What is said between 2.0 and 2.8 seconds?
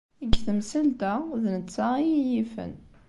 iyi-yifen.